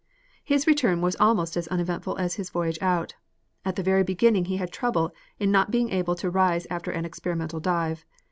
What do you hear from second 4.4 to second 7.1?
he had trouble in not being able to rise after an